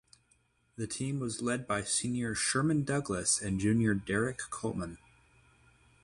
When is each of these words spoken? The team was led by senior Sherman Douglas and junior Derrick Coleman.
The 0.77 0.87
team 0.87 1.19
was 1.19 1.43
led 1.43 1.67
by 1.67 1.83
senior 1.83 2.33
Sherman 2.33 2.83
Douglas 2.85 3.39
and 3.39 3.59
junior 3.59 3.93
Derrick 3.93 4.39
Coleman. 4.49 4.97